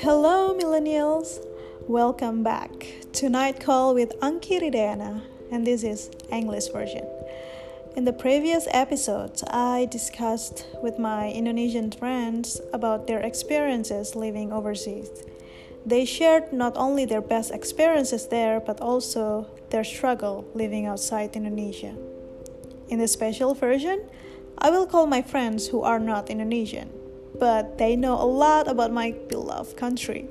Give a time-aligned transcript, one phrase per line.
[0.00, 1.38] Hello, millennials.
[1.88, 7.08] Welcome back to Night Call with Anki Ridena, and this is English version.
[7.96, 15.08] In the previous episodes, I discussed with my Indonesian friends about their experiences living overseas.
[15.86, 21.96] They shared not only their best experiences there, but also their struggle living outside Indonesia.
[22.90, 24.02] In the special version,
[24.58, 26.92] I will call my friends who are not Indonesian
[27.38, 30.28] but they know a lot about my beloved country.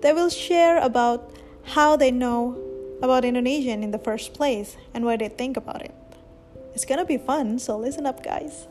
[0.00, 2.58] They will share about how they know
[3.02, 5.94] about Indonesian in the first place and what they think about it.
[6.74, 8.66] It's gonna be fun, so listen up, guys.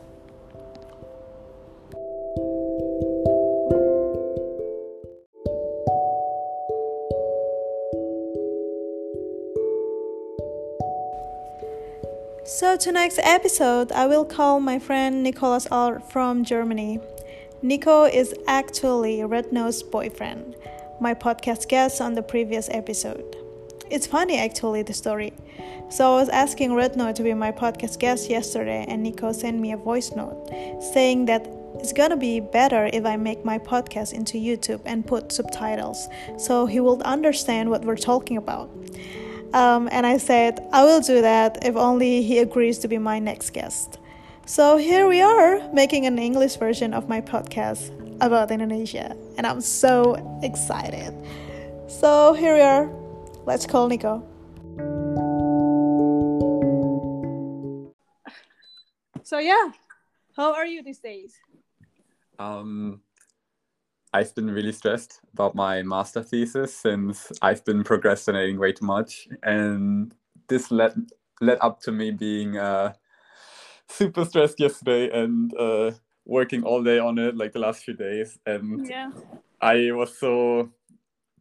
[12.44, 17.00] So, tonight's episode, I will call my friend Nicholas Arlt from Germany.
[17.62, 20.56] Nico is actually Retno's boyfriend,
[20.98, 23.36] my podcast guest on the previous episode.
[23.90, 25.34] It's funny actually the story.
[25.90, 29.72] So I was asking Retno to be my podcast guest yesterday and Nico sent me
[29.72, 30.48] a voice note
[30.94, 35.30] saying that it's gonna be better if I make my podcast into YouTube and put
[35.30, 36.08] subtitles
[36.38, 38.70] so he will understand what we're talking about.
[39.52, 43.18] Um, and I said, I will do that if only he agrees to be my
[43.18, 43.99] next guest.
[44.50, 49.60] So here we are making an English version of my podcast about Indonesia, and I'm
[49.60, 51.14] so excited.
[51.86, 52.90] So here we are.
[53.46, 54.26] Let's call Nico.
[59.22, 59.70] So yeah,
[60.34, 61.38] how are you these days?
[62.40, 63.02] Um,
[64.12, 69.28] I've been really stressed about my master thesis since I've been procrastinating way too much,
[69.44, 70.12] and
[70.48, 70.98] this led
[71.40, 72.94] led up to me being uh,
[73.90, 75.92] super stressed yesterday and uh,
[76.24, 79.10] working all day on it, like the last few days, and Yeah.
[79.60, 80.70] I was so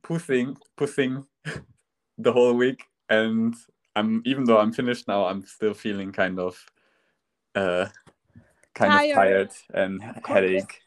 [0.01, 1.25] pushing, pushing
[2.17, 3.55] the whole week, and
[3.95, 6.57] I'm even though I'm finished now, I'm still feeling kind of,
[7.55, 7.87] uh,
[8.73, 9.09] kind Tired.
[9.09, 10.81] of tired and headache.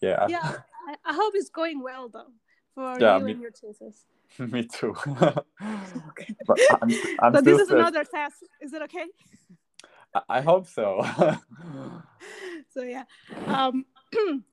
[0.00, 0.56] Yeah, Yeah,
[1.04, 2.32] I, hope it's going well though
[2.74, 4.04] for Yeah, you me- and your thesis.
[4.38, 4.94] me too.
[6.10, 6.34] Okay.
[6.46, 7.72] but I'm, I'm still this is stressed.
[7.72, 8.36] another test.
[8.60, 9.06] Is it okay?
[10.14, 11.02] I- hope so.
[12.70, 13.04] so yeah.
[13.46, 13.84] Um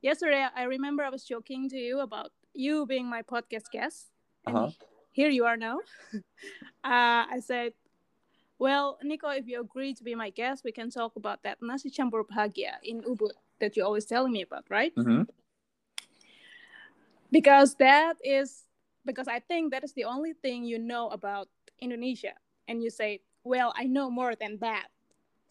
[0.00, 4.10] yesterday i remember i was joking to you about you being my podcast guest
[4.46, 4.70] and Uh-huh.
[5.12, 5.78] here you are now.
[6.84, 7.72] Uh, i said
[8.58, 11.90] well nico if you agree to be my guest we can talk about that nasi
[11.90, 14.92] campur bahagia in ubud that you're always telling me about right?
[14.94, 15.26] Hmm
[17.30, 18.64] because that is
[19.04, 21.48] because i think that is the only thing you know about
[21.80, 22.32] indonesia.
[22.68, 24.88] And you say well i know more than that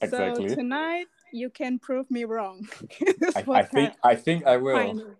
[0.01, 0.49] Exactly.
[0.49, 2.67] so tonight you can prove me wrong
[3.35, 5.15] I, I think I think I will, Finally.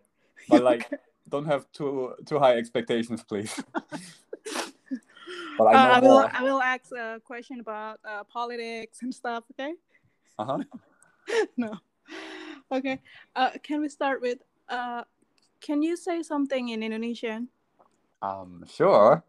[0.50, 0.90] but like
[1.30, 3.52] don't have too too high expectations, please.
[5.58, 6.22] but I Uh, I will.
[6.24, 6.30] more.
[6.32, 9.44] I will ask a question about uh, politics and stuff.
[9.54, 9.74] Okay.
[10.40, 10.60] Uh-huh.
[11.58, 11.76] no.
[12.72, 13.02] Okay.
[13.36, 14.40] Uh, can we start with?
[14.70, 15.04] Uh,
[15.60, 17.50] can you say something in Indonesian?
[18.22, 19.24] Um, sure.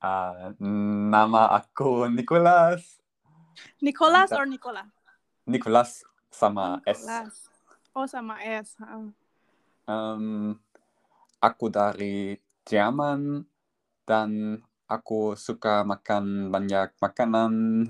[0.00, 3.00] Uh, nama aku Nicholas.
[3.80, 4.84] Nicholas or Nicola?
[5.46, 7.02] Nicholas sama S.
[7.04, 7.34] Nicholas.
[7.96, 8.76] Oh, sama S.
[8.80, 9.08] Uh,
[9.86, 10.58] Um,
[11.38, 13.46] aku dari Jerman
[14.02, 14.58] dan
[14.90, 17.86] aku suka makan banyak makanan.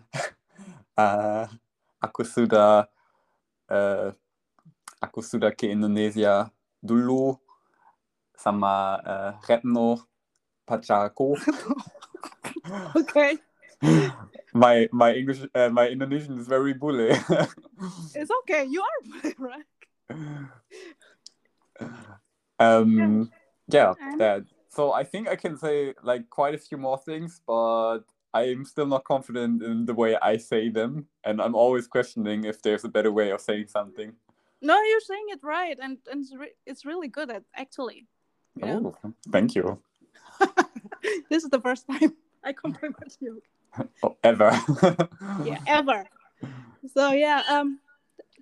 [0.93, 1.49] Uh,
[2.05, 2.85] aku sudah
[3.73, 4.13] uh,
[5.01, 6.53] aku sudah ke Indonesia
[6.85, 7.41] dulu
[8.37, 9.97] sama uh, Retno
[10.69, 11.33] pacarku.
[13.01, 13.41] okay.
[14.55, 17.11] my my English uh, my Indonesian is very bully.
[18.15, 18.65] It's okay.
[18.65, 19.65] You are bully, right.
[22.59, 23.31] um
[23.69, 27.99] yeah that so i think i can say like quite a few more things but
[28.33, 32.63] i'm still not confident in the way i say them and i'm always questioning if
[32.63, 34.13] there's a better way of saying something
[34.63, 38.09] No, you're saying it right, and, and it's, re- it's really good at actually.
[38.57, 39.79] You oh thank you
[41.31, 43.43] this is the first time I compliment you.
[44.03, 44.51] Oh, ever.
[45.45, 46.05] Yeah ever.
[46.95, 47.81] So yeah um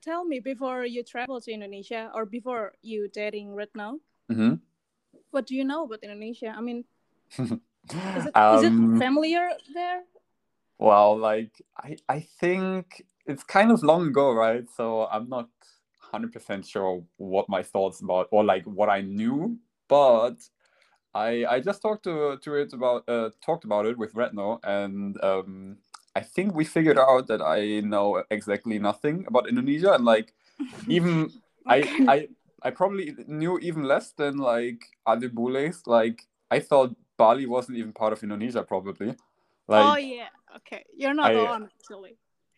[0.02, 3.98] tell me before you travel to indonesia or before you dating right now
[4.30, 4.60] Mhm.
[5.30, 6.52] what do you know about indonesia?
[6.56, 6.84] I mean
[7.38, 10.02] is it Um, familiar there?
[10.78, 14.68] well like i i think it's kind of long ago right?
[14.76, 15.48] So i'm not
[16.12, 19.56] 100% sure what my thoughts about or like what i knew
[19.88, 20.36] but
[21.14, 25.22] i i just talked to to it about uh talked about it with retno and
[25.22, 25.76] um
[26.16, 30.32] i think we figured out that i know exactly nothing about indonesia and like
[30.88, 31.30] even
[31.66, 32.28] i i
[32.64, 35.82] I probably knew even less than like other bules.
[35.86, 39.14] Like I thought Bali wasn't even part of Indonesia, probably.
[39.68, 40.84] Like, oh yeah, okay.
[40.96, 42.16] You're not I- alone actually.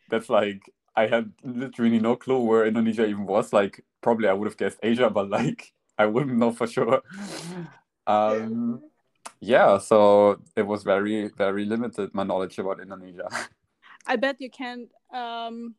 [0.08, 0.62] that's like
[0.94, 3.52] I had literally no clue where Indonesia even was.
[3.52, 7.02] Like probably I would have guessed Asia, but like I wouldn't know for sure.
[8.06, 8.82] Um,
[9.40, 13.28] yeah, so it was very very limited my knowledge about Indonesia.
[14.06, 14.88] I bet you can.
[15.12, 15.74] Um,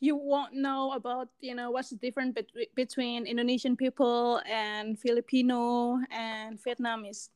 [0.00, 6.00] you won't know about you know what's the difference bet- between Indonesian people and Filipino
[6.10, 7.28] and Vietnamese.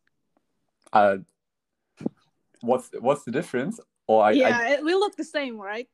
[0.93, 1.19] Uh,
[2.63, 3.79] what's what's the difference?
[4.09, 5.89] Or I, I yeah, it, we look the same, right?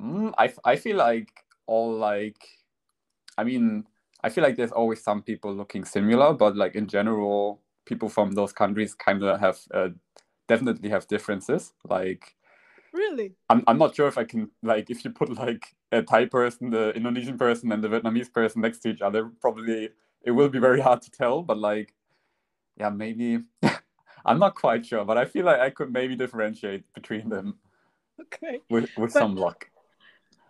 [0.00, 1.28] Mm, I, I feel like
[1.66, 2.40] all like
[3.36, 3.86] I mean
[4.26, 8.32] I feel like there's always some people looking similar, but like in general, people from
[8.32, 9.90] those countries kind of have uh,
[10.48, 11.72] definitely have differences.
[11.88, 12.34] Like
[12.92, 13.28] Really?
[13.50, 16.70] I'm I'm not sure if I can like if you put like a Thai person,
[16.70, 19.90] the Indonesian person, and the Vietnamese person next to each other, probably
[20.28, 21.42] it will be very hard to tell.
[21.42, 21.94] But like,
[22.80, 23.28] yeah, maybe
[24.26, 27.58] I'm not quite sure, but I feel like I could maybe differentiate between them
[28.20, 28.58] Okay.
[28.70, 29.70] with with But- some luck.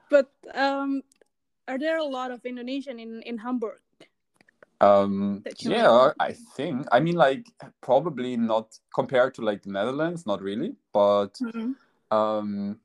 [0.08, 1.02] But um,
[1.68, 3.80] are there a lot of Indonesian in in Hamburg?
[4.80, 6.86] Um, yeah, I think.
[6.92, 7.46] I mean, like
[7.80, 10.74] probably not compared to like the Netherlands, not really.
[10.92, 11.38] But
[12.10, 12.78] um,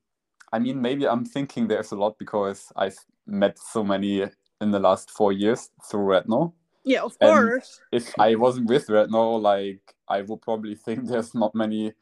[0.53, 2.97] I mean, maybe I'm thinking there's a lot because I've
[3.27, 4.21] met so many
[4.61, 6.53] in the last four years through Retno.
[6.85, 7.81] Yeah, of And- course.
[7.91, 11.93] If I wasn't with Retno, like I would probably think there's not many,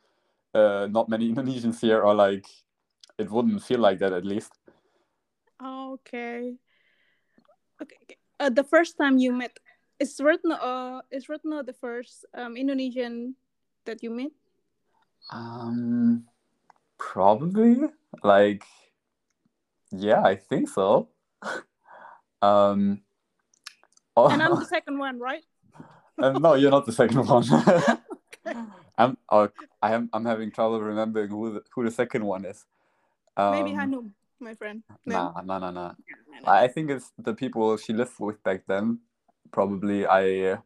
[0.54, 2.46] uh, not many Indonesians here, or like
[3.18, 4.54] it wouldn't feel like that at least.
[5.64, 6.56] Okay.
[7.82, 7.96] Okay.
[8.04, 8.18] okay.
[8.40, 9.60] Uh, the first time you met
[10.00, 13.36] is Retno uh is Retno the first um Indonesian
[13.86, 14.32] that you met?
[15.32, 16.26] Um,
[16.98, 17.78] probably
[18.24, 18.64] like,
[19.92, 21.10] yeah, I think so.
[22.42, 23.02] um,
[24.16, 25.44] oh, And I'm the second one, right?
[26.18, 27.44] uh, no, you're not the second one.
[28.98, 29.50] I'm, oh,
[29.82, 32.66] I am, I'm having trouble remembering who the, who the second one is.
[33.38, 34.84] Um, Maybe Hanum, my friend.
[35.06, 35.34] No.
[35.36, 35.94] Nah, nah, nah, nah.
[36.46, 39.00] I think it's the people she lived with back then.
[39.52, 40.60] Probably I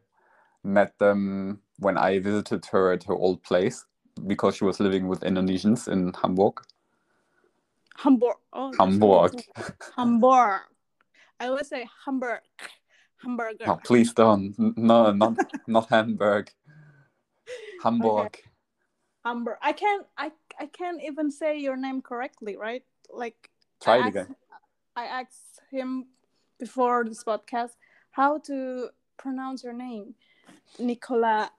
[0.62, 3.84] met them when I visited her at her old place
[4.26, 6.60] because she was living with Indonesians in Hamburg.
[7.96, 8.36] Hamburg.
[8.52, 9.42] Oh, Hamburg.
[9.96, 10.60] Hamburg.
[11.40, 12.40] I always say Hamburg.
[13.22, 13.64] Hamburger.
[13.66, 14.54] Oh, please don't.
[14.76, 15.36] No, not
[15.66, 16.50] not Hamburg.
[17.82, 18.38] Hamburg.
[19.24, 19.56] Hamburg.
[19.62, 20.06] I can't.
[20.16, 22.84] I I can't even say your name correctly, right?
[23.10, 23.50] Like
[23.82, 24.36] Try I it asked- again.
[24.96, 26.06] I asked him
[26.58, 27.72] before this podcast
[28.12, 30.14] how to pronounce your name,
[30.78, 31.50] Nicola,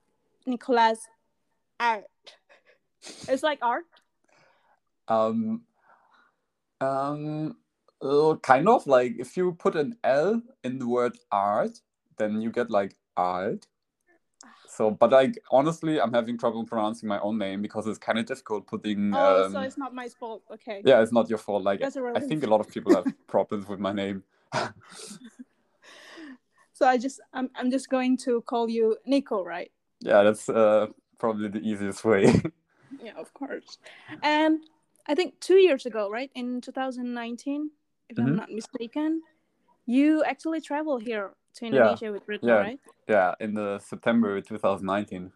[0.45, 0.99] Nicolas
[1.79, 2.05] Art.
[3.27, 3.83] It's like art.
[5.07, 5.63] Um,
[6.81, 7.57] um,
[8.01, 11.79] uh, kind of like if you put an L in the word art,
[12.17, 13.67] then you get like art.
[14.67, 18.25] So, but like honestly, I'm having trouble pronouncing my own name because it's kind of
[18.25, 19.13] difficult putting.
[19.13, 20.43] Oh, um, so it's not my fault.
[20.51, 20.81] Okay.
[20.83, 21.63] yeah, it's not your fault.
[21.63, 24.23] Like I think a lot of people have problems with my name.
[26.73, 29.71] So I just I'm I'm just going to call you Nico, right?
[30.01, 32.33] yeah, that's uh, probably the easiest way.
[33.01, 33.77] Yeah, of course.
[34.23, 34.59] And
[35.07, 37.71] I think two years ago, right, in 2019,
[38.09, 38.35] if I'm Mhm.
[38.35, 39.21] not mistaken,
[39.85, 42.61] you actually travel here to Yeah, Indonesia with Retno, yeah.
[42.61, 42.79] right?
[43.07, 45.31] yeah, in the September 2019.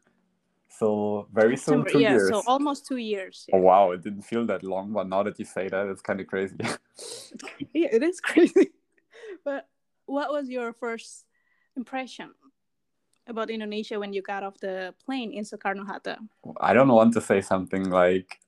[0.70, 2.30] So very soon, September- two yeah, years.
[2.30, 3.48] so almost two years.
[3.52, 6.20] Oh wow, it didn't feel that long, but now that you say that, it's kind
[6.22, 6.58] of crazy.
[7.74, 8.72] Yeah, it is crazy.
[9.46, 9.68] but
[10.06, 11.26] what was your first
[11.76, 12.34] impression
[13.28, 16.18] about Indonesia when you got off the plane in Soekarno Hatta?
[16.60, 18.40] I don't want to say something like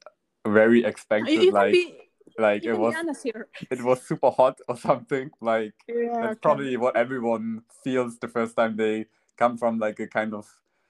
[0.46, 2.01] very You, expected, you can like be
[2.38, 3.48] like you it was be honest here.
[3.70, 5.32] it was super hot or something.
[5.42, 9.06] Like Yeah, that's probably what everyone feels the first time they
[9.38, 10.48] come from like a kind of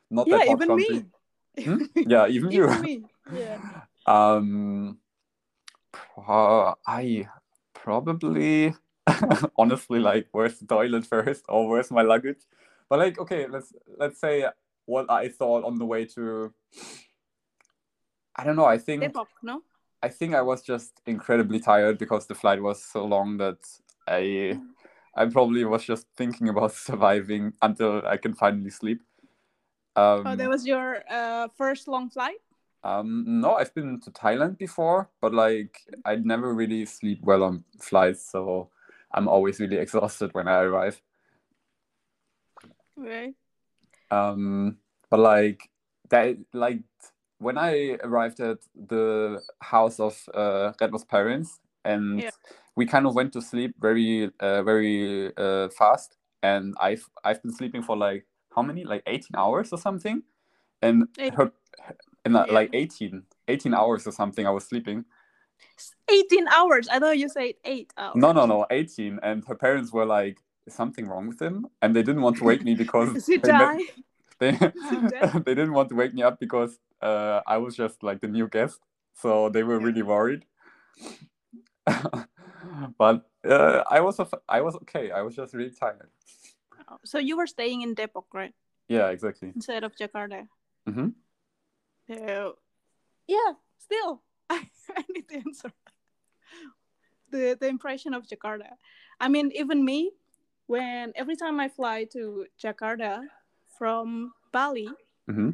[0.10, 1.06] not yeah, that hot even country.
[1.58, 1.64] me.
[1.64, 1.84] Hmm?
[1.96, 2.66] Yeah, even you.
[2.66, 3.04] even me.
[3.34, 3.58] Yeah.
[4.08, 4.98] Um,
[5.92, 7.28] pro- I
[7.76, 8.74] probably
[9.58, 12.42] honestly like where's the toilet first or where's my luggage?
[12.90, 14.46] But like okay, let's let's say
[14.86, 16.52] what I thought on the way to.
[18.36, 18.66] I don't know.
[18.66, 19.62] I think Depok, no?
[20.04, 23.60] I think I was just incredibly tired because the flight was so long that
[24.08, 24.60] I
[25.16, 29.04] I probably was just thinking about surviving until I can finally sleep.
[29.96, 32.40] Um, Oh, that was your uh, first long flight?
[32.84, 37.64] um, no, I've been to Thailand before, but like I never really sleep well on
[37.80, 38.70] flights, so
[39.14, 41.02] I'm always really exhausted when I arrive.
[42.96, 43.36] Right.
[44.10, 44.78] Um,
[45.10, 45.70] but like
[46.10, 46.82] that, like
[47.42, 52.32] when I arrived at the house of uh, Retno's parents, and Yeah.
[52.76, 57.54] we kind of went to sleep very uh, very uh, fast, and I've I've been
[57.54, 60.24] sleeping for like how many like 18 hours or something,
[60.82, 61.52] and Eight- her
[62.26, 62.54] in uh, Yeah.
[62.60, 65.06] like 18 18 hours or something I was sleeping.
[66.10, 66.88] 18 hours.
[66.88, 68.16] I thought you said eight hours.
[68.16, 70.38] No, no, no, 18, and her parents were like,
[70.70, 73.52] something wrong with him?" And they didn't want to wake me because Is he they,
[73.52, 73.80] met- die?
[74.42, 74.52] They,
[75.46, 78.48] they didn't want to wake me up because uh, I was just like the new
[78.50, 78.82] guest,
[79.14, 79.86] so they were Yeah.
[79.88, 80.44] really worried.
[82.98, 84.20] but uh, I was
[84.50, 85.12] I was okay.
[85.12, 86.10] I was just really tired.
[86.90, 88.54] Oh, So you were staying in Depok, right?
[88.90, 89.52] Yeah, exactly.
[89.56, 90.48] Instead of Jakarta.
[90.86, 91.10] hmm
[92.08, 92.58] So,
[93.28, 94.68] yeah, still, I,
[94.98, 95.72] I need to answer.
[97.32, 98.76] The, the impression of Jakarta.
[99.20, 100.12] I mean, even me,
[100.68, 103.24] when every time I fly to Jakarta
[103.82, 104.90] from Bali,
[105.28, 105.50] hmm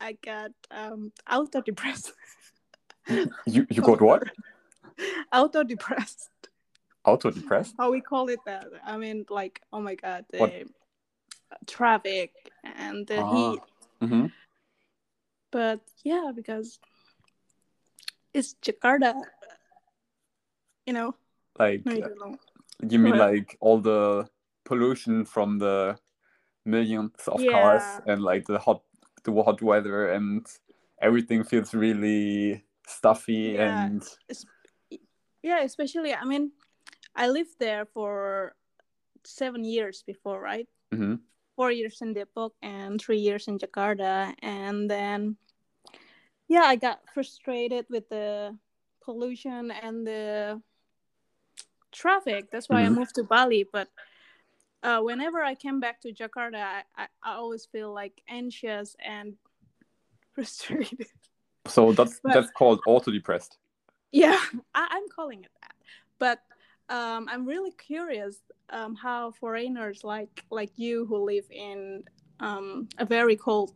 [0.00, 2.14] I got um, auto depressed.
[3.44, 4.22] You you got what?
[5.34, 6.30] auto depressed.
[7.04, 7.74] Auto depressed?
[7.76, 8.68] How we call it that?
[8.86, 10.52] I mean, like, oh my god, the What?
[11.66, 12.32] traffic
[12.64, 13.28] and the Ah.
[13.34, 13.60] heat.
[14.00, 14.26] hmm
[15.50, 16.80] But yeah, because
[18.32, 19.12] it's Jakarta.
[20.86, 21.14] You know,
[21.58, 22.38] Like no, you don't know.
[22.88, 24.24] you mean like all the
[24.64, 26.00] pollution from the
[26.64, 28.82] millions of cars and like the hot
[29.24, 30.46] the hot weather and
[31.00, 33.68] everything feels really stuffy Yeah.
[33.68, 34.02] and
[35.42, 36.52] Yeah, especially I mean,
[37.16, 38.54] I lived there for
[39.24, 40.68] seven years before, right?
[40.94, 41.20] Mhm.
[41.56, 45.36] Four years in Depok and three years in Jakarta, and then
[46.48, 48.56] yeah, I got frustrated with the
[49.00, 50.62] pollution and the
[51.90, 52.50] traffic.
[52.50, 52.86] That's why Mhm.
[52.86, 53.64] I moved to Bali.
[53.64, 53.88] But
[54.82, 59.34] uh, whenever I came back to Jakarta, I, I, I always feel like anxious and
[60.34, 61.06] frustrated.
[61.66, 63.58] so that's But- that's called auto depressed
[64.12, 64.38] Yeah,
[64.74, 65.74] I, I'm calling it that.
[66.18, 66.38] But
[66.88, 68.36] um, I'm really curious
[68.70, 72.02] um, how foreigners like like you who live in
[72.40, 73.72] um, a very cold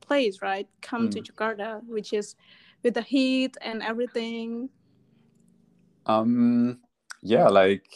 [0.00, 1.26] place, right, come to Mm.
[1.26, 2.36] Jakarta, which is
[2.82, 4.70] with the heat and everything.
[6.06, 6.78] um
[7.22, 7.88] yeah like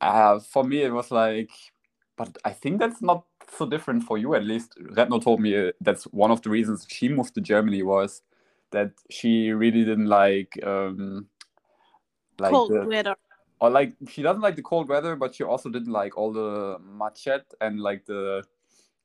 [0.00, 1.50] uh, for me it was like
[2.16, 5.72] but i think that's not so different for you at least Retno told me uh,
[5.80, 8.22] that's one of the reasons she moved to germany was
[8.70, 11.26] that she really didn't like um
[12.38, 13.14] like cold the, weather.
[13.60, 16.78] or like she doesn't like the cold weather but she also didn't like all the
[16.80, 18.44] macet and like the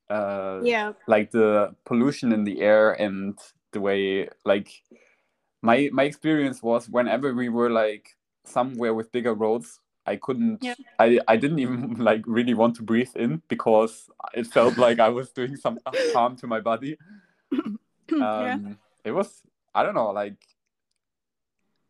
[0.10, 3.40] uh Yeah, like the pollution in the air and
[3.72, 4.70] the way like
[5.62, 10.76] my my experience was whenever we were like somewhere with bigger roads i couldn't Yeah.
[11.00, 15.10] i i didn't even like really want to breathe in because it felt like i
[15.10, 15.80] was doing some
[16.14, 16.98] harm to my body
[18.12, 19.42] yeah, um it was
[19.76, 20.38] i don't know like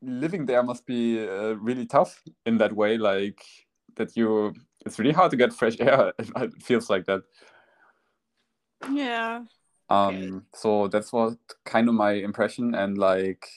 [0.01, 3.41] living there must be uh, really tough in that way like
[3.96, 4.53] that you
[4.86, 7.22] it's really hard to get fresh air it feels like that
[8.91, 9.43] yeah.
[9.89, 10.32] um Okay.
[10.55, 13.48] so that's what kind of my impression and like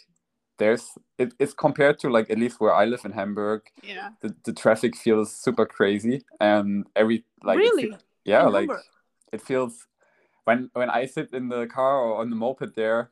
[0.59, 4.11] there's it, it's compared to like at least where i live in hamburg Yeah.
[4.21, 7.97] the, the traffic feels super crazy and every like really?
[8.25, 8.85] yeah In like Hamburg?
[9.33, 9.87] it feels
[10.45, 13.11] when when i sit in the car or on the moped there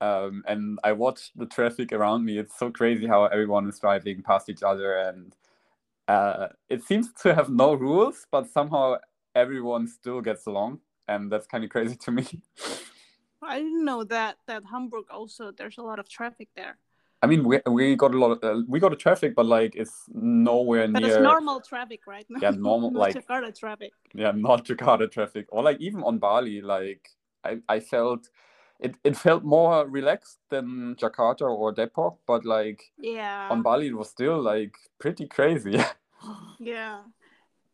[0.00, 4.22] um and i watch the traffic around me it's so crazy how everyone is driving
[4.22, 5.36] past each other and
[6.08, 8.96] uh it seems to have no rules but somehow
[9.34, 12.24] everyone still gets along and that's kind of crazy to me
[13.42, 16.76] I didn't know that that Hamburg also there's a lot of traffic there.
[17.22, 19.76] I mean, we, we got a lot of uh, we got a traffic, but like
[19.76, 22.24] it's nowhere But near it's normal traffic, right?
[22.30, 22.38] now.
[22.40, 23.92] Yeah, normal, like- Jakarta traffic.
[24.14, 27.10] yeah, not Jakarta traffic, or like even on Bali, like
[27.44, 28.30] I, I felt
[28.78, 33.48] it, it felt more relaxed than Jakarta or Depok, but like Yeah.
[33.50, 35.78] on Bali it was still like pretty crazy.
[36.58, 37.00] Yeah.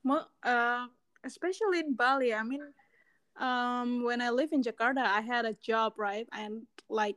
[0.05, 0.87] Mo- uh,
[1.25, 2.33] especially in Bali.
[2.35, 2.63] I mean,
[3.39, 6.29] um, when I live in Jakarta, I had a job, right?
[6.33, 7.17] And like,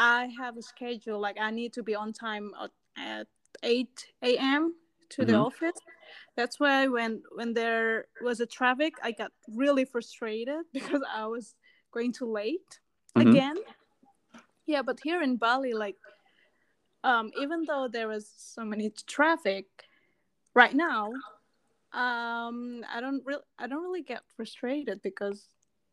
[0.00, 1.20] I have a schedule.
[1.20, 3.26] Like, I need to be on time at, at
[3.62, 4.74] eight a.m.
[5.10, 5.46] to the Mhm.
[5.46, 5.78] office.
[6.36, 11.54] That's why when when there was a traffic, I got really frustrated because I was
[11.92, 12.80] going too late
[13.14, 13.28] Mhm.
[13.28, 13.56] again.
[14.66, 15.96] Yeah, but here in Bali, like,
[17.04, 19.66] um, even though there was so many traffic,
[20.54, 21.12] right now,
[21.92, 25.48] um, I don't really, I don't really get frustrated because,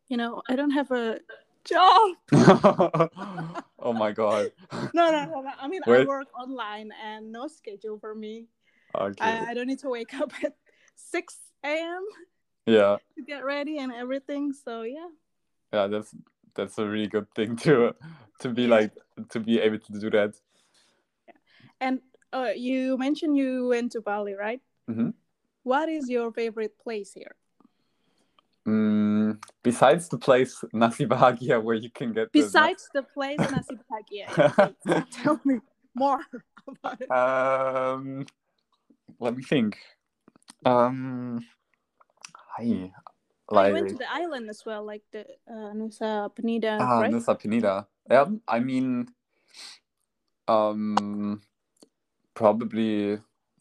[0.08, 1.20] you know, I don't have a
[1.68, 2.16] job.
[3.80, 4.52] oh my god.
[4.94, 5.42] No, no, no.
[5.42, 5.52] no.
[5.60, 8.48] I mean, I work online and no schedule for me.
[8.96, 9.16] Okay.
[9.24, 10.56] I, I don't need to wake up at
[10.96, 12.04] six a.m.
[12.66, 12.98] yeah.
[13.16, 14.54] to get ready and everything.
[14.54, 15.10] So yeah,
[15.74, 16.16] Yeah, that's
[16.56, 17.94] that's a really good thing to
[18.40, 18.92] to be like
[19.30, 20.36] to be able to do that.
[21.28, 21.34] Yeah.
[21.82, 22.00] and
[22.34, 24.62] uh, you mentioned you went to Bali, right?
[24.90, 25.14] Mhm.
[25.64, 27.36] What is your favorite place here?
[28.68, 33.80] Mm, besides the place Nasi Bahagia where you can get the- Besides the place Nasi
[33.80, 34.28] Bahagia,
[35.12, 35.60] tell me
[35.96, 36.20] more
[36.68, 37.10] about it.
[37.10, 38.28] Um,
[39.20, 39.78] let me think.
[40.66, 41.40] Um,
[42.36, 42.92] hi,
[43.56, 47.12] I went to the island as well, like the uh, Nusa Penida, ah, right?
[47.12, 47.88] Nusa Penida.
[48.12, 49.08] Yeah, I mean,
[50.48, 51.42] um,
[52.34, 53.18] probably.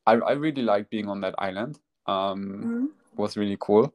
[0.06, 1.78] I I really like being on that island.
[2.06, 2.86] Um, Mhm.
[3.16, 3.92] was really cool.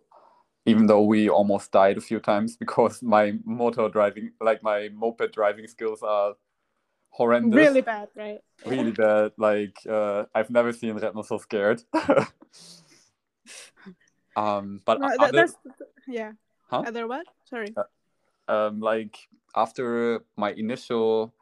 [0.66, 5.34] Even though we almost died a few times because my motor driving, like my moped
[5.34, 6.36] driving skills are
[7.10, 7.58] horrendous.
[7.58, 8.40] Really bad, right?
[8.66, 9.32] really bad.
[9.38, 11.82] Like uh, I've never seen Retno so scared.
[14.36, 15.56] um, but No, that, other, that's
[16.08, 16.32] yeah.
[16.70, 16.84] Huh?
[16.88, 17.26] Other what?
[17.50, 17.74] Sorry.
[18.48, 19.18] um, like
[19.56, 21.34] after my initial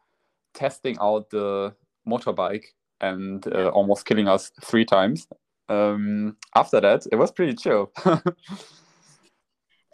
[0.54, 1.74] testing out the
[2.08, 2.66] motorbike
[3.02, 5.28] and uh, almost killing us three times.
[5.70, 7.92] Um, after that, it was pretty chill.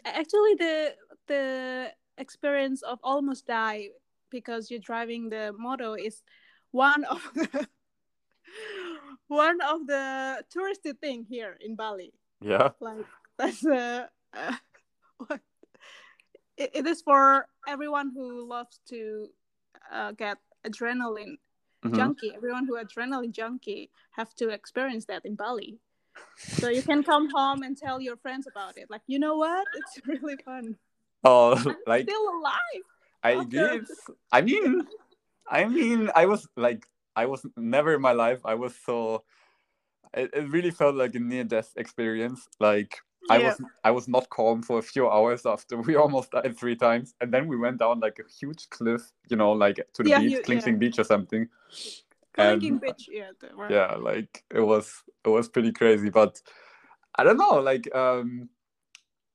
[0.05, 0.93] Actually, the
[1.27, 3.89] the experience of almost die
[4.29, 6.21] because you're driving the moto is
[6.71, 7.67] one of the
[9.27, 12.13] one of the touristy thing here in Bali.
[12.41, 12.69] yeah.
[12.79, 13.05] Like
[13.37, 14.55] that's uh, uh
[15.17, 15.41] what
[16.57, 19.27] it, it is for everyone who loves to
[19.91, 21.37] uh, get adrenaline
[21.85, 21.95] Mhm.
[21.95, 22.33] junkie.
[22.35, 25.79] Everyone who adrenaline junkie have to experience that in Bali.
[26.37, 28.89] So you can come home and tell your friends about it.
[28.89, 29.67] Like, you know what?
[29.75, 30.75] It's really fun.
[31.23, 32.83] Oh, I'm like still alive.
[33.23, 33.85] I did.
[34.31, 34.85] I mean,
[35.49, 38.41] I mean, I was like, I was never in my life.
[38.45, 39.23] I was so.
[40.13, 42.47] It, it really felt like a near-death experience.
[42.59, 46.57] Like I was, I was not calm for a few hours after we almost died
[46.57, 49.11] three times, and then we went down like a huge cliff.
[49.29, 51.49] You know, like to the Yeah, beach, you- Kelingking Beach or something.
[52.37, 53.05] Bitch.
[53.09, 53.31] Yeah.
[53.53, 53.71] right.
[53.71, 56.41] yeah like it was it was pretty crazy but
[57.15, 58.49] i don't know like um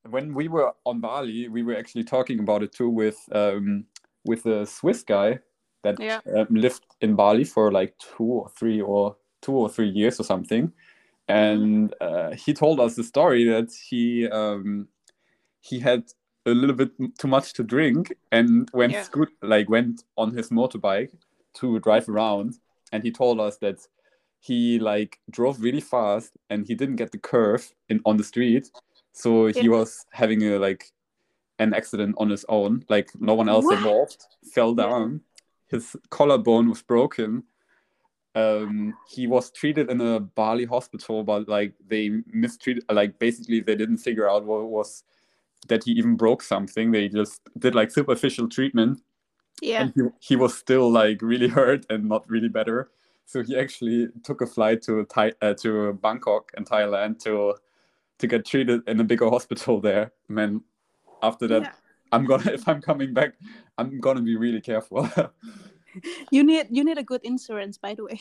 [0.08, 3.84] when we were on bali we were actually talking about it too with um
[4.24, 5.38] with a swiss guy
[5.82, 6.20] that Yeah.
[6.36, 10.24] um, lived in bali for like two or three or two or three years or
[10.24, 10.72] something
[11.28, 14.88] and uh, he told us the story that he um
[15.60, 16.04] he had
[16.46, 19.02] a little bit too much to drink and went Yeah.
[19.02, 21.12] scoot like went on his motorbike
[21.54, 22.54] to drive around
[22.92, 23.78] and he told us that
[24.40, 28.70] he like drove really fast and he didn't get the curve in on the street.
[29.12, 30.84] So he was having a like
[31.58, 32.84] an accident on his own.
[32.88, 33.78] Like no one else What?
[33.78, 34.24] involved
[34.54, 35.20] fell down.
[35.68, 37.44] His collarbone was broken.
[38.34, 43.74] Um he was treated in a bali hospital but like they mistreated like basically they
[43.74, 45.02] didn't figure out what was
[45.68, 46.92] that he even broke something.
[46.92, 49.02] They just did like superficial treatment
[49.62, 49.82] Yeah.
[49.82, 52.90] and he, he was still like really hurt and not really better
[53.26, 57.54] so he actually took a flight to Thai, uh, to bangkok in thailand to
[58.18, 60.62] to get treated in a bigger hospital there man
[61.22, 61.72] after that Yeah.
[62.12, 63.34] i'm gonna if i'm coming back
[63.78, 65.08] i'm gonna be really careful
[66.30, 68.20] You need you need a good insurance, by the way.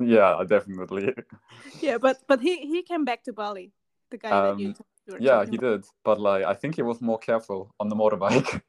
[0.00, 1.12] yeah definitely
[1.82, 3.72] yeah, but but he he came back to Bali.
[4.10, 4.68] The guy that you.
[4.68, 4.74] Um,
[5.20, 8.62] yeah he did but like i think he was more careful on the motorbike.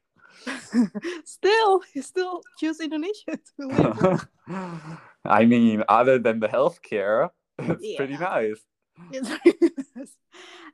[1.24, 4.28] still, still choose Indonesia to live.
[5.24, 8.58] i mean other than the healthcare it's pretty nice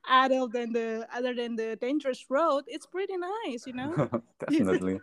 [0.08, 4.22] other than the other than the dangerous road, it's pretty nice, you know.
[4.38, 5.00] definitely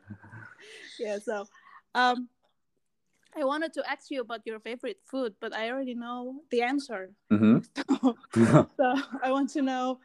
[0.99, 1.19] yeah.
[1.19, 1.45] So,
[1.93, 2.29] um,
[3.37, 7.11] I wanted to ask you about your favorite food, but I already know the answer.
[7.29, 7.59] hmm
[8.77, 9.99] so I want to know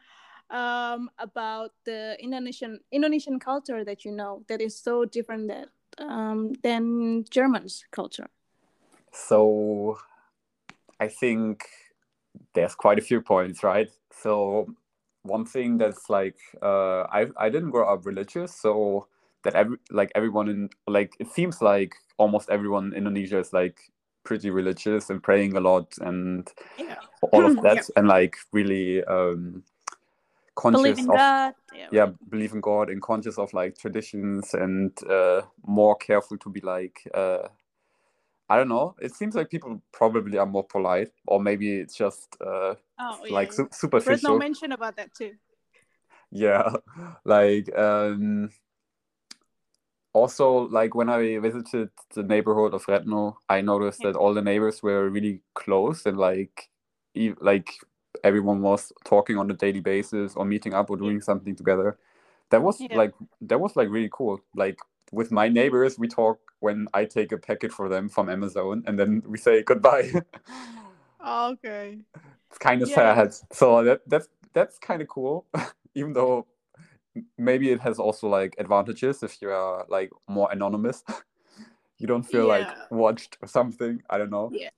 [0.51, 6.53] um, about the Indonesian Indonesian culture that you know that is so different that um,
[6.63, 8.27] than German's culture.
[9.11, 9.97] So
[10.99, 11.65] I think
[12.53, 13.89] there's quite a few points, right?
[14.11, 14.67] So
[15.23, 19.07] one thing that's like uh, I I didn't grow up religious, so
[19.43, 23.79] that every like everyone in like it seems like almost everyone in Indonesia is like
[24.23, 26.95] pretty religious and praying a lot and Yeah.
[27.21, 27.81] all of that Yeah.
[27.95, 29.63] and like really um
[30.55, 31.53] conscious Believe in of God.
[31.73, 31.87] Yeah.
[31.91, 36.59] yeah believe in god and conscious of like traditions and uh more careful to be
[36.61, 37.47] like uh
[38.49, 42.35] i don't know it seems like people probably are more polite or maybe it's just
[42.41, 43.33] uh Oh, yeah.
[43.33, 43.69] like su-
[44.05, 45.31] There's no mention about that too.
[46.31, 46.69] yeah
[47.25, 48.51] like um
[50.13, 54.11] also like when i visited the neighborhood of retno i noticed Yeah.
[54.11, 56.69] that all the neighbors were really close and like
[57.15, 57.69] e- like
[58.23, 61.97] everyone was talking on a daily basis or meeting up or doing something together
[62.49, 62.97] that was Yeah.
[62.97, 64.79] like that was like really cool like
[65.11, 68.97] with my neighbors we talk when I take a packet for them from Amazon and
[68.99, 70.11] then we say goodbye.
[71.23, 71.99] Oh, okay.
[72.49, 72.95] it's kind of Yeah.
[72.95, 73.33] sad.
[73.51, 75.45] So that that's that's kind of cool,
[75.95, 76.47] even though
[77.37, 81.03] maybe it has also like advantages if you are like more anonymous.
[81.99, 82.57] you don't feel Yeah.
[82.57, 84.01] like watched or something.
[84.09, 84.49] I don't know.
[84.51, 84.69] yeah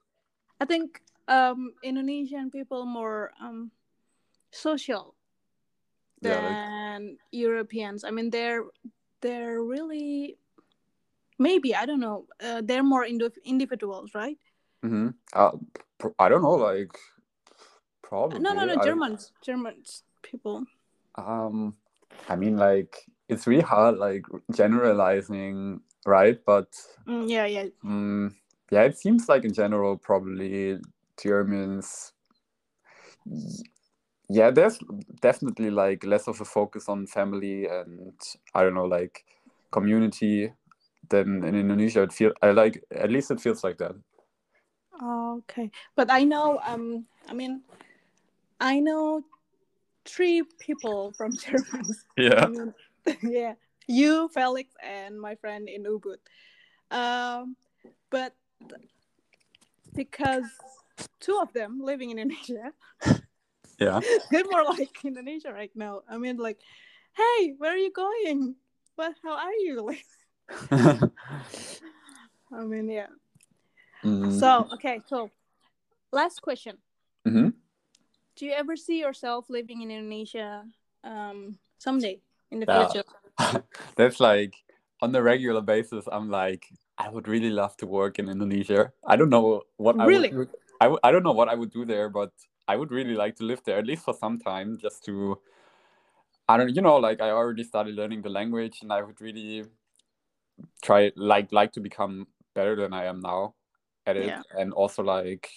[0.60, 3.72] I think um Indonesian people more um
[4.52, 5.16] social
[6.22, 8.04] Yeah, than like- Europeans.
[8.04, 8.64] I mean they're
[9.22, 10.38] they're really
[11.40, 12.26] maybe I don't know.
[12.44, 14.38] Uh, they're more indiv- individuals, right?
[14.86, 15.10] Mm-hmm.
[15.34, 15.52] Uh,
[15.98, 16.92] pr- I don't know, like
[18.02, 18.40] probably.
[18.40, 18.76] no, no, no.
[18.80, 20.66] I- Germans, Germans people.
[21.16, 21.76] Um,
[22.30, 22.96] I mean, like
[23.30, 26.40] it's really hard, like generalizing, right?
[26.46, 26.68] But
[27.08, 27.68] Mm, yeah, yeah.
[27.84, 28.34] mm,
[28.72, 30.80] yeah, it seems like in general, probably
[31.22, 32.14] Germans.
[34.30, 34.80] Yeah, there's
[35.22, 38.14] definitely like less of a focus on family and
[38.54, 39.26] I don't know, like
[39.72, 40.52] community
[41.10, 42.04] than in Indonesia.
[42.04, 43.96] It feel I like at least it feels like that.
[45.02, 46.60] Okay, but I know.
[46.66, 47.62] Um, I mean,
[48.60, 49.24] I know
[50.06, 51.94] three people from Germany.
[52.18, 52.46] Yeah.
[52.46, 52.74] I mean,
[53.24, 53.54] yeah,
[53.88, 56.22] you, Felix, and my friend in Ubud.
[56.92, 57.56] Um,
[58.10, 58.36] but
[59.94, 60.46] because
[61.20, 62.74] two of them living in Indonesia,
[63.80, 64.00] Yeah.
[64.32, 66.02] they're more like Indonesia right now.
[66.10, 66.60] I mean, like,
[67.18, 68.56] hey, where are you going?
[68.96, 69.92] But how are you?
[70.72, 73.08] I mean, yeah.
[74.06, 75.32] Mm, So, okay, so
[76.12, 76.78] last question.
[77.26, 77.54] mhm.
[78.36, 80.66] Do you ever see yourself living in Indonesia
[81.04, 82.86] um, someday in the Yeah.
[82.88, 83.06] future?
[83.98, 84.54] That's like
[85.02, 86.06] on a regular basis.
[86.12, 86.66] I'm like,
[86.98, 88.94] I would really love to work in Indonesia.
[89.06, 90.30] I don't know what Really?
[90.32, 90.50] I would.
[90.84, 92.32] I, w- I don't know what I would do there, but
[92.68, 95.40] I would really like to live there at least for some time, just to.
[96.50, 99.64] I don't, you know, like I already started learning the language, and I would really
[100.82, 103.56] try like like to become better than I am now
[104.06, 104.42] at it, Yeah.
[104.60, 105.50] and also like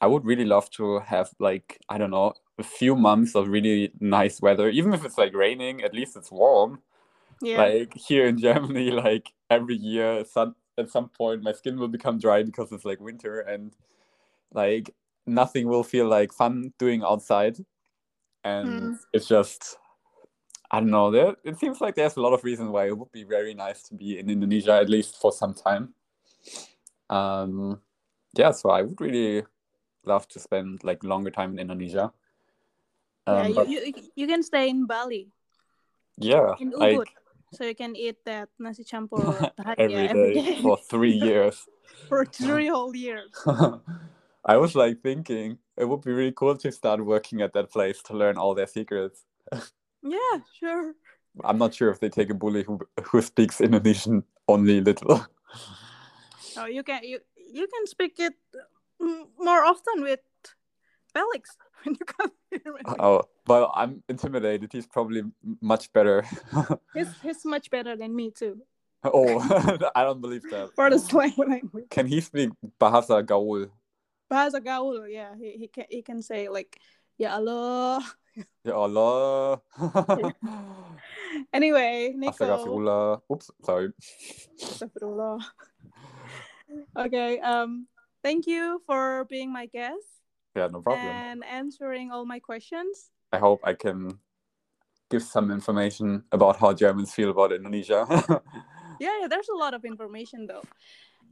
[0.00, 3.92] I would really love to have like I don't know a few months of really
[4.00, 5.82] nice weather, even if it's like raining.
[5.82, 6.80] At least it's warm
[7.42, 7.58] Yeah.
[7.58, 12.18] like here in Germany, like every year, some, at some point, my skin will become
[12.18, 13.74] dry because it's like winter, and
[14.52, 14.94] like
[15.26, 17.56] nothing will feel like fun doing outside,
[18.44, 18.98] and Mm.
[19.12, 19.76] it's just
[20.70, 21.10] I don't know.
[21.10, 23.82] There, it seems like there's a lot of reasons why it would be very nice
[23.90, 25.94] to be in Indonesia at least for some time.
[27.10, 27.80] Um,
[28.38, 29.42] yeah, so I would really
[30.04, 32.12] love to spend like longer time in Indonesia.
[33.26, 33.78] yeah, Um, you, but you,
[34.14, 35.28] you can stay in Bali,
[36.18, 37.10] yeah, in Ubud, like
[37.52, 41.66] so you can eat that nasi campur every day for three years.
[42.08, 43.30] for three whole years.
[44.44, 48.02] I was like thinking it would be really cool to start working at that place
[48.04, 49.24] to learn all their secrets.
[50.02, 50.94] Yeah, sure.
[51.44, 55.26] I'm not sure if they take a bule who who speaks Indonesian only little.
[56.40, 58.34] So you can you you can speak it
[59.00, 60.20] mm, more often with
[61.12, 62.74] Felix when you come here.
[62.98, 64.72] oh, but I'm intimidated.
[64.72, 65.22] He's probably
[65.60, 66.24] much better.
[66.94, 68.62] He's he's much better than me too
[69.04, 70.70] oh, I don't believe that.
[70.74, 71.86] for the slang language.
[71.90, 72.50] Can he speak
[72.80, 73.66] Bahasa Gaul?
[74.30, 76.78] Bahasa Gaul, yeah, he, he can he can say like
[77.18, 78.00] ya Allah.
[78.62, 79.58] Ya Allah.
[81.52, 82.30] Anyway, Nico.
[82.30, 83.20] Astagfirullah.
[83.26, 83.90] Oops, sorry.
[84.62, 85.42] Astagfirullah.
[86.96, 87.86] okay, um,
[88.22, 90.22] thank you for being my guest
[90.54, 91.10] Yeah, no problem.
[91.10, 93.10] and answering all my questions.
[93.32, 94.18] I hope I can
[95.10, 98.06] give some information about how Germans feel about Indonesia.
[99.00, 100.62] Yeah, yeah, there's a lot of information though.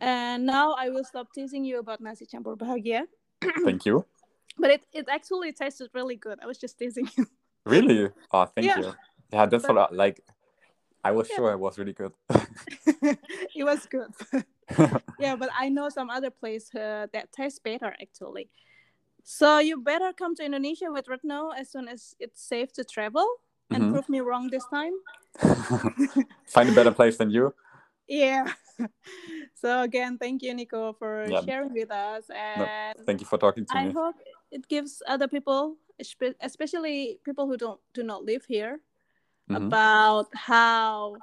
[0.01, 3.07] And now I will stop teasing you about nasi campur bahagia.
[3.65, 4.05] thank you.
[4.59, 6.39] But it, it actually tasted really good.
[6.43, 7.27] I was just teasing you.
[7.67, 8.11] Really?
[8.33, 8.79] Oh, thank Yeah.
[8.79, 8.93] you.
[9.33, 10.21] Yeah, that's But- what I like.
[11.05, 11.37] I was Yeah.
[11.37, 12.13] sure it was really good.
[13.55, 14.11] it was good.
[15.19, 18.51] yeah, but I know some other place uh, that tastes better actually.
[19.23, 23.27] So you better come to Indonesia with Retno as soon as it's safe to travel
[23.71, 23.93] and Mhm.
[23.93, 24.93] prove me wrong this time.
[26.47, 27.55] Find a better place than you.
[28.09, 28.53] Yeah.
[29.55, 31.43] so again, thank you, Nico, for Yeah.
[31.43, 32.69] sharing with us, and
[33.07, 33.89] Thank you for talking to I me.
[33.91, 34.17] I hope
[34.51, 35.77] it gives other people,
[36.41, 38.81] especially people who don't do not live here,
[39.51, 39.67] Mhm.
[39.69, 41.17] about how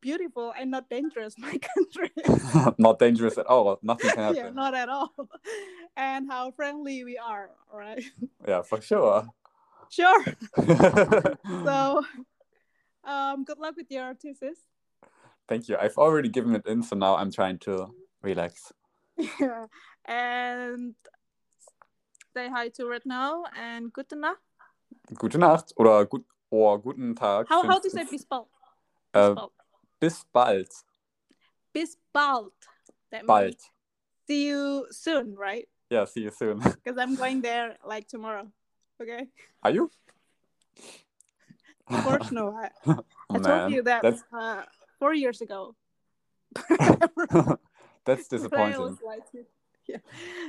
[0.00, 2.40] beautiful and not dangerous my country is.
[2.78, 3.78] Not dangerous at all.
[3.82, 5.12] Nothing can happen yeah, not at all,
[5.96, 7.50] and how friendly we are.
[7.72, 8.00] right
[8.48, 9.28] Yeah, for sure.
[9.90, 10.24] Sure.
[11.66, 12.00] So,
[13.04, 14.69] um, good luck with your thesis.
[15.50, 15.76] Thank you.
[15.76, 18.72] I've already given it in, so now I'm trying to relax.
[19.18, 19.66] Yeah.
[20.06, 20.94] And
[22.34, 24.38] say hi to Retno and good Nacht.
[25.14, 27.46] Gute Nacht oder gut, oh, guten Tag.
[27.48, 28.46] How how to say bis bald?
[29.12, 29.52] Bis bald.
[30.00, 30.68] bis bald.
[31.74, 32.52] bis bald.
[33.12, 33.44] That Bald.
[33.44, 33.70] means
[34.26, 35.68] see you soon, right?
[35.90, 36.58] Yeah, see you soon.
[36.82, 38.50] Because I'm going there like tomorrow.
[39.02, 39.26] Okay.
[39.62, 39.90] Are you?
[41.88, 42.54] Of course, no.
[42.56, 42.70] I,
[43.30, 44.62] Oh, I told you that That's uh,
[45.00, 45.74] four years ago.
[48.04, 49.00] that's disappointing.
[49.88, 50.04] yeah.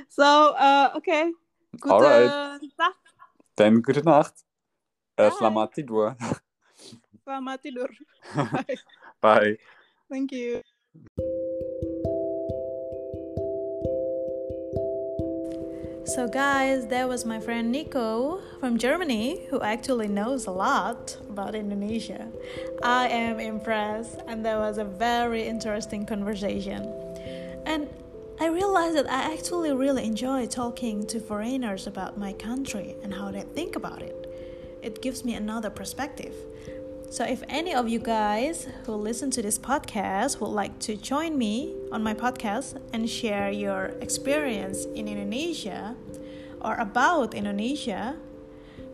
[0.08, 1.32] So, uh, okay.
[1.80, 2.60] Gute Alright.
[2.78, 3.00] Nacht.
[3.56, 4.44] Then gute Nacht.
[5.16, 5.36] Uh, Bye.
[5.40, 6.12] selamat tidur.
[7.24, 7.88] Selamat tidur.
[8.36, 8.76] Bye.
[9.24, 9.52] Bye.
[10.12, 10.60] Thank you.
[16.14, 21.54] So, guys, that was my friend Nico from Germany who actually knows a lot about
[21.54, 22.28] Indonesia.
[22.82, 26.84] I am impressed, and that was a very interesting conversation.
[27.64, 27.88] And
[28.38, 33.30] I realized that I actually really enjoy talking to foreigners about my country and how
[33.30, 34.28] they think about it.
[34.82, 36.34] It gives me another perspective.
[37.12, 41.36] So, if any of you guys who listen to this podcast would like to join
[41.36, 45.94] me on my podcast and share your experience in Indonesia
[46.62, 48.16] or about Indonesia,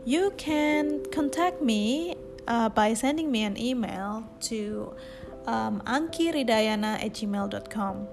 [0.05, 2.17] you can contact me
[2.49, 4.97] uh, by sending me an email to
[5.47, 8.09] um, ankiridayana at gmail.com.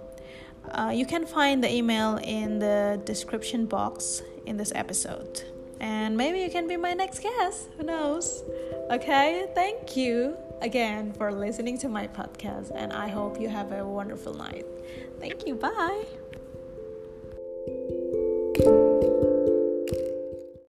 [0.70, 5.41] Uh, you can find the email in the description box in this episode.
[5.79, 7.69] And maybe you can be my next guest.
[7.77, 8.43] Who knows?
[8.91, 13.85] Okay, thank you again for listening to my podcast, and I hope you have a
[13.85, 14.65] wonderful night.
[15.19, 15.55] Thank you.
[15.55, 16.05] Bye.